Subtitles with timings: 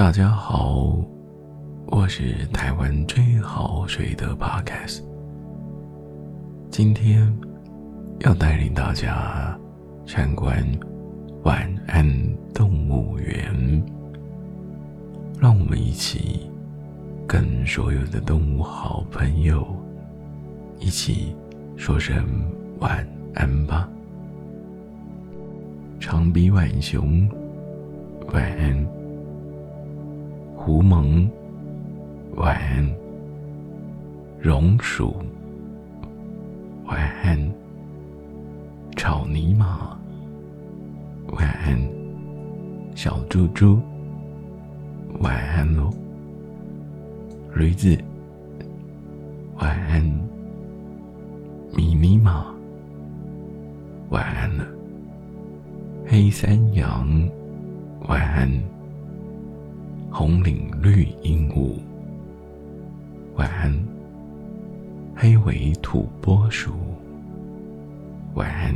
[0.00, 0.96] 大家好，
[1.88, 5.02] 我是台湾最好睡的 Podcast。
[6.70, 7.30] 今天
[8.20, 9.54] 要带领大家
[10.06, 10.66] 参观
[11.42, 12.02] 晚安
[12.54, 13.84] 动物园，
[15.38, 16.50] 让我们一起
[17.28, 19.68] 跟所有的动物好朋友
[20.78, 21.36] 一起
[21.76, 22.24] 说声
[22.78, 23.86] 晚安吧。
[26.00, 27.28] 长鼻浣熊，
[28.32, 28.99] 晚安。
[30.70, 31.28] 狐獴，
[32.36, 32.86] 晚安；
[34.40, 35.16] 榕鼠，
[36.86, 37.36] 晚安；
[38.96, 39.98] 草泥马，
[41.32, 41.76] 晚安；
[42.94, 43.80] 小猪猪，
[45.18, 45.90] 晚安喽；
[47.52, 47.98] 驴子，
[49.56, 50.00] 晚安；
[51.74, 52.46] 迷你马，
[54.10, 54.64] 晚安了；
[56.06, 57.28] 黑山羊，
[58.06, 58.79] 晚安。
[60.12, 61.78] 红领绿鹦鹉，
[63.36, 63.72] 晚安；
[65.14, 66.72] 黑尾土拨鼠，
[68.34, 68.74] 晚安；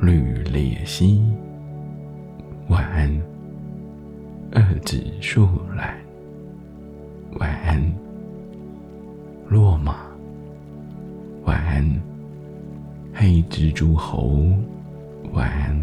[0.00, 1.22] 绿鬣蜥，
[2.68, 3.08] 晚安；
[4.50, 5.96] 二指树懒，
[7.38, 7.80] 晚安；
[9.48, 9.94] 骆马，
[11.44, 11.84] 晚安；
[13.14, 14.40] 黑蜘蛛猴，
[15.32, 15.80] 晚安；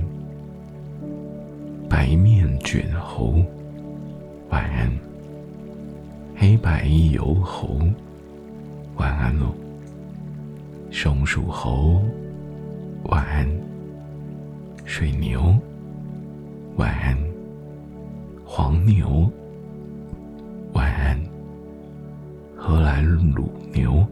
[1.90, 3.42] 白面卷猴。
[4.50, 4.92] 晚安，
[6.36, 7.80] 黑白游猴，
[8.96, 9.54] 晚安喽。
[10.92, 12.02] 松鼠猴，
[13.04, 13.48] 晚安。
[14.86, 15.56] 水牛，
[16.78, 17.18] 晚安。
[18.44, 19.32] 黄牛，
[20.74, 21.20] 晚安。
[22.56, 24.06] 荷兰乳牛，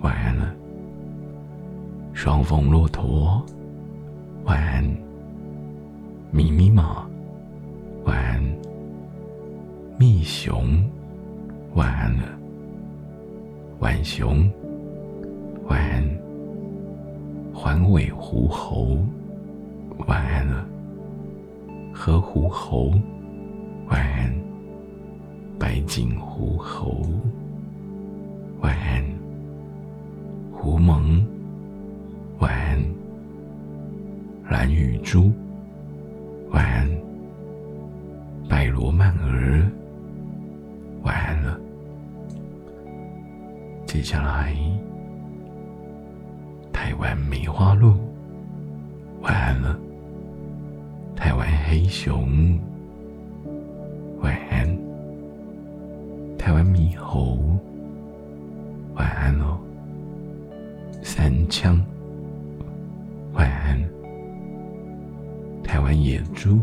[0.00, 0.54] 晚安了。
[2.14, 3.44] 双峰骆驼，
[4.44, 4.82] 晚安。
[6.30, 7.07] 咪咪马。
[10.18, 10.82] 一熊，
[11.76, 12.36] 晚安了。
[13.78, 14.50] 浣熊，
[15.68, 16.02] 晚安。
[17.54, 18.98] 环尾狐猴，
[20.08, 20.44] 晚安。
[20.44, 20.66] 了。
[21.92, 22.92] 河狐猴，
[23.86, 24.28] 晚安。
[25.56, 27.00] 白颈狐猴，
[28.60, 29.00] 晚安。
[30.52, 31.24] 狐獴，
[32.40, 32.84] 晚安。
[34.50, 35.30] 蓝羽猪，
[36.50, 36.90] 晚安。
[38.48, 39.62] 白罗曼儿
[41.02, 41.58] 晚安了。
[43.86, 44.54] 接下来，
[46.72, 47.94] 台湾梅花鹿，
[49.22, 49.78] 晚安了。
[51.16, 52.58] 台湾黑熊，
[54.20, 54.66] 晚安。
[56.36, 57.38] 台湾猕猴，
[58.94, 59.58] 晚安喽。
[61.02, 61.82] 三枪，
[63.32, 63.78] 晚安。
[65.64, 66.60] 台湾野猪，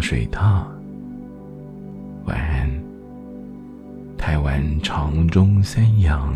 [0.00, 0.62] 水獭，
[2.26, 2.70] 晚安。
[4.16, 6.34] 台湾长中山羊，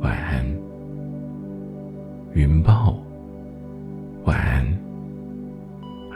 [0.00, 0.44] 晚安。
[2.32, 2.96] 云豹，
[4.24, 4.66] 晚安。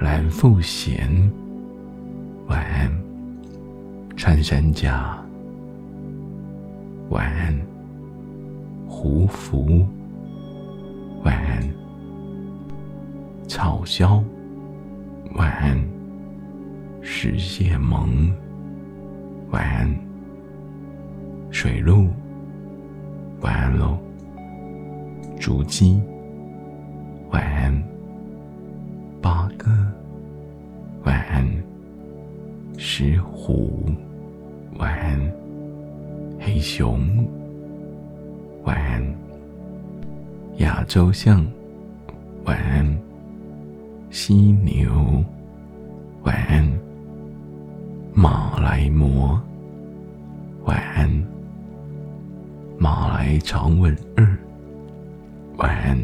[0.01, 1.29] 蓝腹鹇，
[2.47, 2.91] 晚安。
[4.17, 5.19] 穿山甲，
[7.09, 7.59] 晚安。
[8.87, 9.87] 胡蝠，
[11.25, 11.63] 晚安。
[13.49, 14.23] 草鸮。
[15.35, 15.81] 晚安，
[17.03, 18.33] 石蟹萌。
[19.51, 19.95] 晚安，
[21.51, 22.09] 水鹿。
[23.41, 23.99] 晚安喽，
[25.39, 26.03] 竹鸡。
[27.31, 27.83] 晚安，
[29.23, 29.71] 八哥。
[31.05, 31.49] 晚安，
[32.77, 33.85] 石虎。
[34.79, 35.33] 晚安，
[36.39, 37.01] 黑熊。
[38.65, 39.03] 晚安，
[40.57, 41.47] 亚洲象。
[42.45, 43.10] 晚安。
[44.11, 45.25] 犀牛，
[46.25, 46.69] 晚安。
[48.13, 49.39] 马来貘，
[50.65, 51.09] 晚安。
[52.77, 54.37] 马来长吻二，
[55.59, 55.97] 晚安。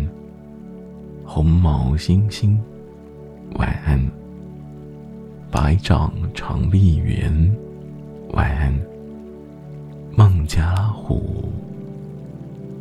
[1.24, 2.56] 红毛猩猩，
[3.56, 4.00] 晚安。
[5.50, 7.52] 白掌长臂猿，
[8.34, 8.72] 晚安。
[10.16, 11.50] 孟加拉虎，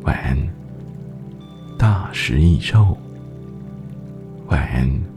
[0.04, 0.38] 晚安。
[1.80, 2.96] 大食蚁兽，
[4.50, 5.15] 晚安。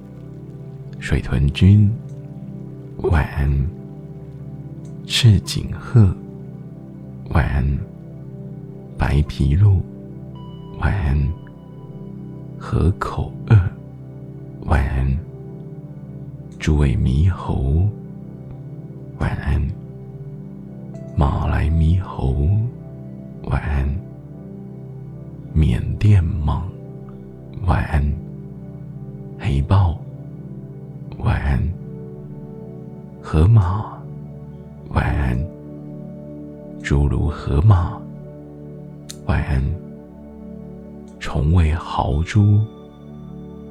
[1.01, 1.91] 水豚君，
[2.99, 3.49] 晚安。
[5.07, 6.15] 赤颈鹤，
[7.31, 7.79] 晚安。
[8.99, 9.81] 白皮鹿，
[10.81, 11.17] 晚安。
[12.59, 13.57] 河口鳄，
[14.67, 15.19] 晚安。
[16.59, 17.89] 诸位猕猴，
[19.19, 19.63] 晚安。
[21.17, 22.51] 马来猕猴，
[23.45, 23.89] 晚安。
[25.55, 26.61] 缅甸蟒，
[27.65, 28.03] 晚安；
[29.39, 29.99] 黑豹，
[31.19, 31.59] 晚安；
[33.21, 33.85] 河马，
[34.91, 35.37] 晚安；
[36.83, 38.01] 侏儒河马，
[39.27, 39.61] 晚安；
[41.21, 42.61] 虫尾豪猪，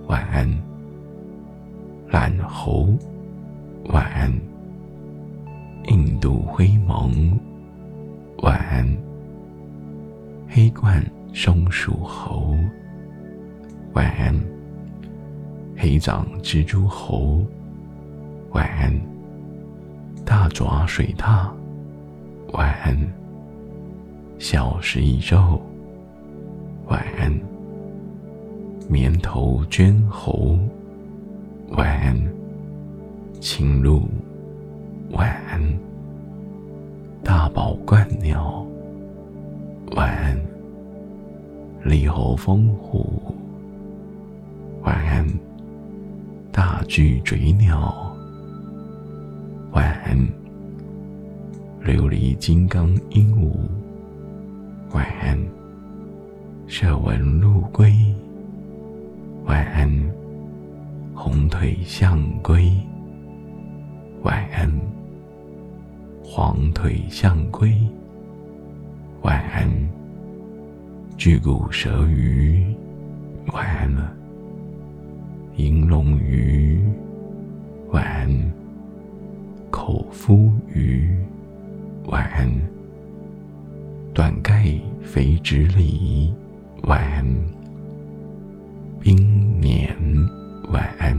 [0.08, 0.48] 晚安；
[2.10, 2.88] 懒猴，
[3.90, 4.32] 晚安；
[5.86, 7.38] 印度灰蒙，
[8.42, 8.86] 晚安；
[10.48, 11.04] 黑冠。
[11.34, 12.58] 松鼠猴，
[13.94, 14.57] 晚安。
[15.80, 17.40] 黑掌蜘蛛猴，
[18.50, 18.92] 晚安。
[20.26, 21.48] 大爪水獭，
[22.52, 22.98] 晚安。
[24.40, 25.62] 小食蚁兽，
[26.88, 27.32] 晚安。
[28.90, 30.58] 棉头绢猴，
[31.70, 32.20] 晚安。
[33.40, 34.02] 青鹿，
[35.12, 35.62] 晚安。
[37.24, 38.66] 大宝冠鸟，
[39.96, 40.36] 晚安。
[41.84, 43.22] 立候风虎，
[44.82, 45.24] 晚安；
[46.58, 48.18] 大巨嘴鸟，
[49.74, 50.18] 晚安；
[51.86, 53.60] 琉璃金刚鹦鹉，
[54.92, 55.38] 晚安；
[56.66, 57.94] 射纹陆龟，
[59.46, 59.88] 晚安；
[61.14, 62.72] 红腿象龟，
[64.24, 64.68] 晚安；
[66.24, 67.72] 黄腿象龟，
[69.22, 69.70] 晚安。
[71.20, 72.66] 巨骨舌鱼，
[73.54, 74.17] 晚安了。
[75.58, 76.80] 银龙鱼，
[77.90, 78.30] 晚安。
[79.72, 81.18] 口夫鱼，
[82.06, 82.48] 晚安。
[84.14, 86.32] 短盖肥直鲤，
[86.84, 87.26] 晚安。
[89.00, 89.18] 冰
[89.60, 89.90] 鲶，
[90.72, 91.18] 晚安。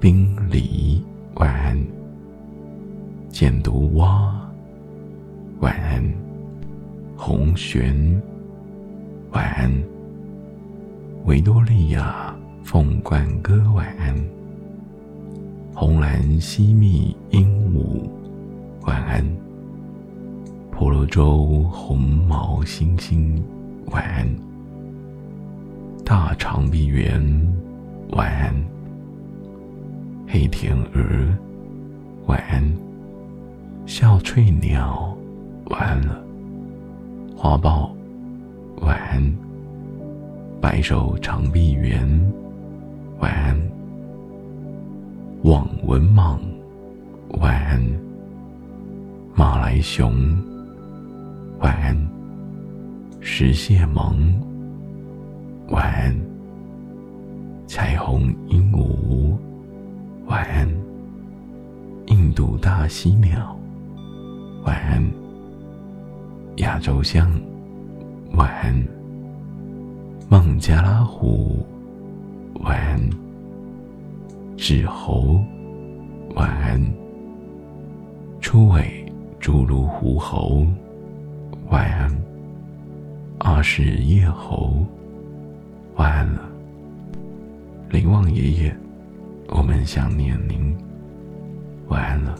[0.00, 1.04] 冰鲤，
[1.34, 1.78] 晚安。
[3.28, 4.50] 箭毒蛙，
[5.60, 6.02] 晚安。
[7.18, 7.94] 红旋。
[9.30, 9.70] 晚安，
[11.26, 12.33] 维多利亚
[12.64, 13.62] 凤冠哥。
[13.74, 14.16] 晚安，
[15.74, 18.08] 红蓝西密鹦鹉。
[18.86, 19.22] 晚安，
[20.72, 23.38] 婆罗洲红毛猩猩。
[23.90, 24.26] 晚安，
[26.06, 27.22] 大长臂猿。
[28.12, 28.54] 晚安，
[30.26, 31.02] 黑天鹅。
[32.26, 32.64] 晚安，
[33.84, 35.14] 笑翠鸟。
[35.66, 36.24] 晚安了，
[37.36, 37.94] 花豹。
[38.80, 39.34] 晚安，
[40.62, 42.08] 白手长臂猿。
[43.20, 43.56] 晚安，
[45.42, 46.38] 网纹蟒。
[47.40, 47.82] 晚安，
[49.34, 50.14] 马来熊。
[51.60, 51.96] 晚安，
[53.20, 54.14] 石蟹獴。
[55.68, 56.14] 晚安，
[57.66, 59.36] 彩虹鹦鹉。
[60.26, 60.68] 晚安，
[62.06, 63.56] 印度大犀鸟。
[64.64, 65.02] 晚安，
[66.56, 67.30] 亚洲象。
[68.32, 68.74] 晚安，
[70.28, 71.64] 孟加拉虎。
[72.60, 73.10] 晚安，
[74.56, 75.40] 纸猴。
[76.34, 76.80] 晚安，
[78.40, 79.04] 初尾
[79.40, 80.66] 侏儒狐猴。
[81.70, 82.10] 晚安，
[83.38, 84.84] 二是夜猴。
[85.96, 86.48] 晚安了，
[87.90, 88.76] 林旺爷爷，
[89.48, 90.76] 我们想念您。
[91.88, 92.34] 晚安了，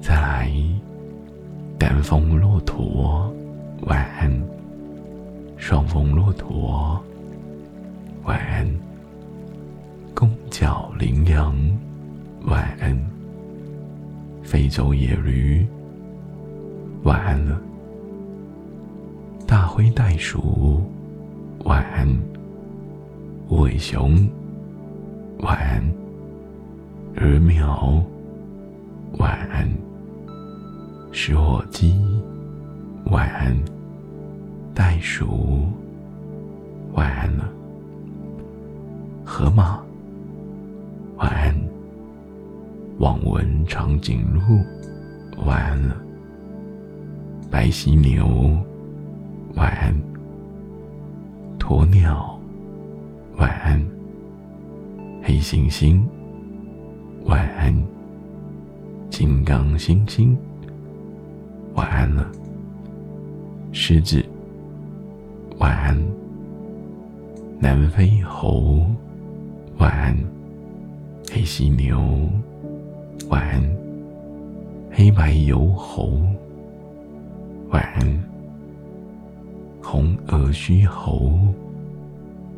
[0.00, 0.50] 再来，
[1.78, 3.30] 丹峰骆驼。
[3.82, 4.32] 晚安，
[5.56, 7.02] 双峰骆驼。
[8.24, 8.68] 晚安，
[10.14, 11.56] 公角羚羊。
[12.46, 12.96] 晚安，
[14.42, 15.66] 非洲野驴。
[17.02, 17.60] 晚安了，
[19.46, 20.82] 大灰袋鼠。
[21.64, 22.06] 晚安，
[23.48, 24.28] 无尾熊。
[25.38, 25.82] 晚安，
[27.16, 28.02] 鹅苗。
[29.18, 29.68] 晚安，
[31.10, 32.00] 食火鸡。
[33.06, 33.56] 晚安，
[34.74, 35.68] 袋鼠。
[36.92, 37.48] 晚安了，
[39.24, 39.80] 河马。
[41.16, 41.54] 晚安，
[42.98, 44.40] 网纹长颈鹿。
[45.46, 45.96] 晚安了，
[47.50, 48.56] 白犀牛。
[49.54, 49.94] 晚安，
[51.58, 52.38] 鸵鸟。
[53.36, 53.84] 晚安，
[55.22, 56.00] 黑猩猩。
[57.24, 57.74] 晚安，
[59.10, 60.36] 金刚猩猩。
[61.74, 62.30] 晚安了。
[63.72, 64.24] 狮子，
[65.58, 65.96] 晚安。
[67.58, 68.84] 南非猴，
[69.78, 70.16] 晚安。
[71.30, 72.28] 黑犀牛，
[73.28, 73.62] 晚安。
[74.90, 76.20] 黑白油猴，
[77.70, 78.24] 晚安。
[79.82, 81.32] 红额须猴，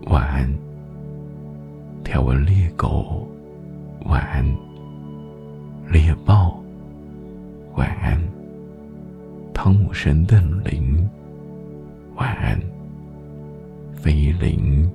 [0.06, 0.52] 晚安。
[2.02, 3.26] 条纹猎狗，
[4.06, 4.44] 晚安。
[5.88, 6.60] 猎豹，
[7.76, 8.20] 晚安。
[9.54, 11.08] 汤姆森邓林，
[12.16, 12.60] 晚安。
[13.94, 14.90] 飞灵，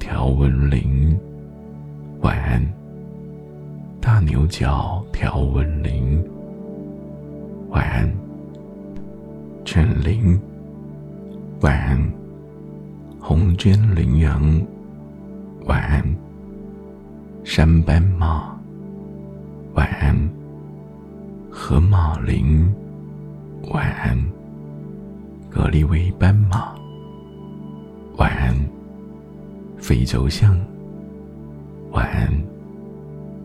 [0.00, 1.16] 条纹羚，
[2.22, 2.60] 晚安。
[4.00, 6.24] 大牛角条纹羚，
[7.68, 8.10] 晚安。
[9.64, 10.40] 犬羚，
[11.60, 12.12] 晚安。
[13.20, 14.60] 红肩羚羊，
[15.66, 16.02] 晚安。
[17.44, 18.58] 山斑马，
[19.74, 20.16] 晚安；
[21.50, 22.72] 河马羚，
[23.70, 24.16] 晚安；
[25.50, 26.74] 格利威斑马，
[28.16, 28.54] 晚安；
[29.90, 30.56] 非洲象，
[31.90, 32.30] 晚安；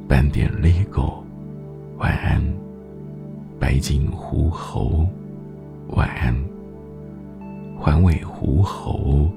[0.08, 1.24] 斑点猎狗，
[1.98, 2.40] 晚安；
[3.60, 5.08] 白颈狐猴，
[5.88, 6.32] 晚安；
[7.76, 9.28] 环尾狐猴，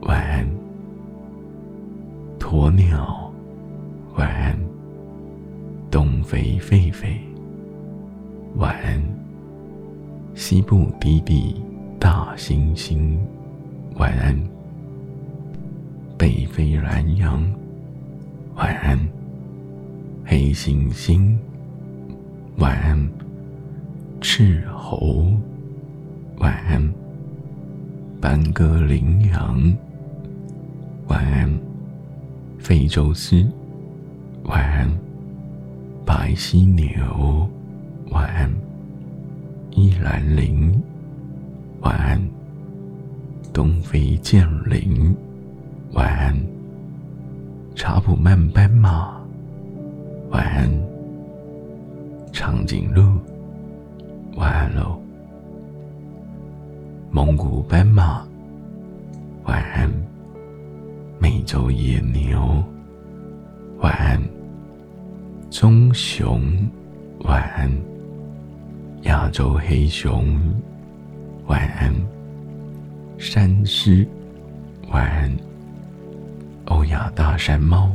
[0.00, 0.44] 晚安；
[2.40, 3.30] 鸵鸟。
[4.16, 4.58] 晚安，
[5.88, 7.16] 东非狒狒。
[8.56, 9.00] 晚安，
[10.34, 11.54] 西部低地
[12.00, 13.16] 大猩猩。
[13.98, 14.36] 晚安，
[16.18, 17.44] 北非蓝羊。
[18.54, 18.98] 晚安，
[20.24, 21.36] 黑猩猩。
[22.56, 23.10] 晚安，
[24.22, 25.30] 赤猴。
[26.38, 26.94] 晚安，
[28.18, 29.76] 班戈羚羊。
[31.08, 31.60] 晚安，
[32.58, 33.46] 非洲狮。
[34.44, 34.90] 晚安，
[36.06, 37.46] 白犀牛。
[38.10, 38.50] 晚安，
[39.72, 40.72] 依兰羚。
[41.80, 42.18] 晚安，
[43.52, 45.14] 东非剑羚。
[45.92, 46.36] 晚安，
[47.74, 49.16] 查普曼斑马。
[50.30, 50.70] 晚安，
[52.32, 53.02] 长颈鹿。
[54.36, 55.00] 晚安喽，
[57.10, 58.26] 蒙古斑马。
[59.44, 59.90] 晚安，
[61.18, 62.62] 美洲野牛。
[63.78, 64.20] 晚安。
[65.48, 66.42] 棕熊，
[67.20, 67.70] 晚安；
[69.02, 70.36] 亚洲黑熊，
[71.46, 71.90] 晚安；
[73.16, 74.06] 山狮，
[74.90, 75.30] 晚安；
[76.66, 77.88] 欧亚大山猫，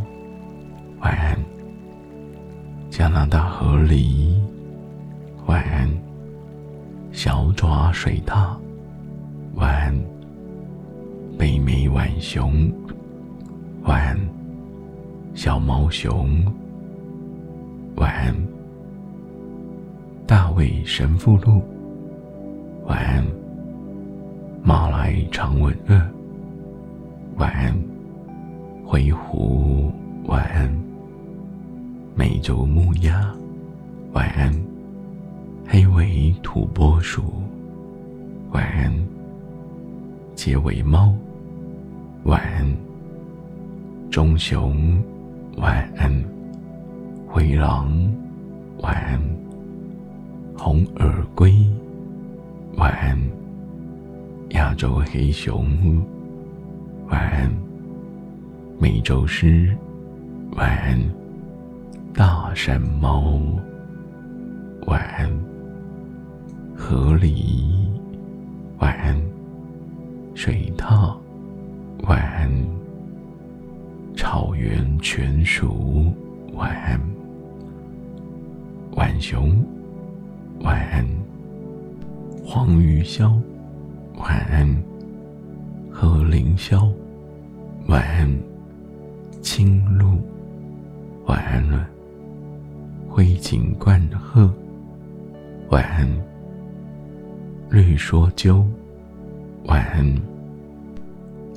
[1.02, 1.36] 晚安；
[2.90, 4.34] 加拿大河狸，
[5.46, 5.90] 晚安；
[7.12, 8.56] 小爪水獭，
[9.56, 9.94] 晚安；
[11.38, 12.72] 北美浣熊，
[13.84, 14.18] 晚安；
[15.36, 16.30] 小毛熊。
[17.98, 18.36] 晚安，
[20.26, 21.62] 大卫神父鹿。
[22.86, 23.26] 晚安，
[24.64, 26.02] 马来长吻鳄。
[27.36, 27.76] 晚安，
[28.92, 29.90] 灰狐。
[30.26, 30.70] 晚安，
[32.14, 33.34] 美洲木鸭。
[34.12, 34.54] 晚安，
[35.66, 37.24] 黑尾土拨鼠。
[38.52, 38.94] 晚安，
[40.36, 41.14] 结尾猫。
[42.24, 42.70] 晚安，
[44.12, 45.02] 棕熊。
[45.56, 46.12] 晚安。
[47.26, 47.94] 灰狼，
[48.82, 49.18] 晚安；
[50.58, 51.66] 红耳龟，
[52.76, 53.18] 晚安；
[54.50, 55.66] 亚洲黑熊，
[57.08, 57.50] 晚安；
[58.82, 59.70] 美洲狮，
[60.54, 60.98] 晚安；
[62.16, 63.40] 大山猫，
[64.88, 65.30] 晚安；
[66.76, 67.62] 河狸，
[68.80, 69.16] 晚安；
[70.34, 71.16] 水獭，
[72.08, 72.50] 晚安；
[74.16, 76.12] 草原犬鼠，
[76.56, 77.00] 晚安。
[78.96, 79.64] 浣熊，
[80.62, 81.06] 晚安；
[82.44, 83.32] 黄鱼鸮，
[84.18, 84.68] 晚安；
[85.92, 86.92] 和凌霄，
[87.88, 88.28] 晚安；
[89.42, 90.20] 青鹭，
[91.26, 91.86] 晚安了；
[93.10, 94.54] 灰颈冠鹤，
[95.70, 96.08] 晚安；
[97.70, 98.66] 绿说鸠，
[99.66, 100.06] 晚安；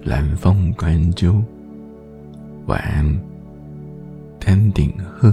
[0.02, 1.42] 蓝凤冠鸠，
[2.66, 3.04] 晚安；
[4.40, 5.32] 丹顶鹤。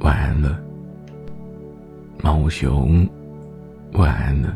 [0.00, 0.60] 晚安了，
[2.22, 3.08] 猫熊。
[3.94, 4.54] 晚安了，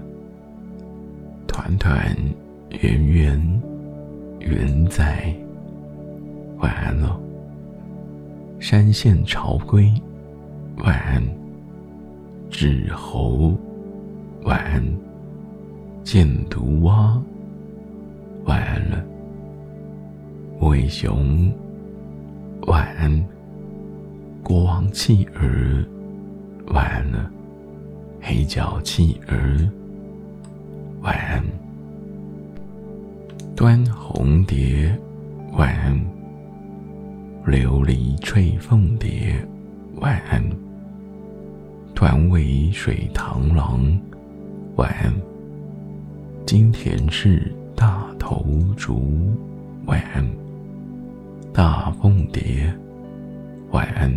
[1.49, 2.15] 团团
[2.83, 3.63] 圆圆
[4.41, 5.42] 圆仔。
[6.63, 7.21] 晚安了，
[8.59, 9.93] 山线朝归。
[10.79, 11.23] 晚安，
[12.51, 13.55] 纸猴。
[14.45, 14.83] 晚安，
[16.03, 17.21] 箭毒蛙。
[18.45, 19.05] 晚安了，
[20.61, 21.53] 尾熊。
[22.69, 23.25] 晚安。
[24.43, 25.85] 国王企鹅，
[26.73, 27.31] 晚安了；
[28.21, 29.37] 黑脚企鹅，
[31.01, 31.43] 晚安；
[33.55, 34.93] 端红蝶，
[35.53, 35.97] 晚安；
[37.45, 39.35] 琉璃翠凤蝶，
[39.97, 40.41] 晚安；
[41.93, 43.83] 团尾水螳螂，
[44.77, 45.13] 晚安；
[46.47, 48.47] 金田氏大头
[48.77, 49.35] 竹，
[49.87, 50.25] 晚安；
[51.53, 52.73] 大凤蝶，
[53.73, 54.09] 晚安；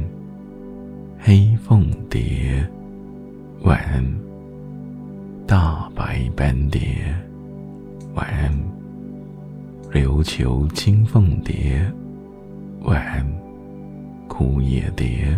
[1.18, 2.64] 黑凤蝶，
[3.64, 4.04] 晚安；
[5.48, 6.80] 大白斑蝶，
[8.14, 8.52] 晚安；
[9.92, 11.92] 琉球青凤蝶，
[12.86, 13.26] 晚安；
[14.28, 15.36] 枯叶蝶，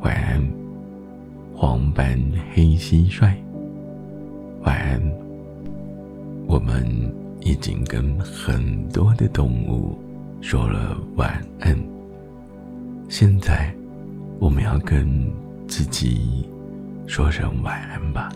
[0.00, 0.42] 晚安；
[1.54, 2.20] 黄斑
[2.52, 3.32] 黑蟋蟀，
[4.62, 5.00] 晚安。
[6.48, 6.84] 我们
[7.40, 9.96] 已经跟很多的动物
[10.40, 11.78] 说了晚安，
[13.08, 13.72] 现在
[14.40, 15.08] 我们要跟
[15.68, 16.44] 自己
[17.06, 18.28] 说声晚安吧。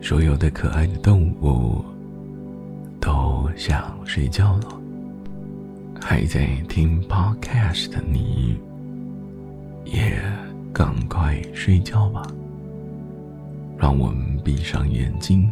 [0.00, 1.84] 所有的可爱的动物
[3.00, 4.80] 都想睡觉了，
[6.00, 8.58] 还在听 Podcast 的你，
[9.84, 10.20] 也
[10.72, 12.22] 赶快睡觉吧。
[13.76, 15.48] 让我们闭上眼睛。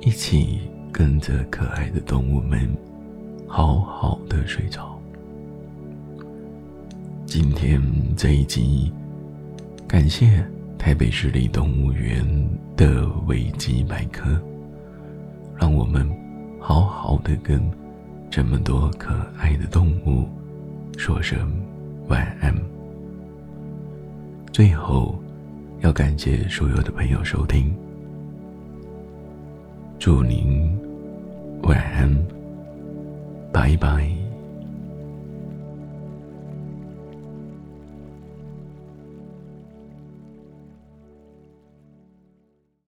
[0.00, 0.60] 一起
[0.90, 2.68] 跟着可爱的动物们，
[3.46, 4.98] 好好的睡着。
[7.26, 7.80] 今天
[8.16, 8.90] 这一集，
[9.86, 10.42] 感谢
[10.78, 12.24] 台北市立动物园
[12.76, 14.40] 的维基百科，
[15.54, 16.08] 让我们
[16.58, 17.60] 好好的跟
[18.30, 20.28] 这么多可爱的动物
[20.96, 21.50] 说声
[22.06, 22.54] 晚安。
[24.52, 25.18] 最后，
[25.80, 27.74] 要感谢所有的朋友收听。
[29.98, 30.78] 祝您
[31.62, 32.08] 晚安，
[33.52, 34.08] 拜拜。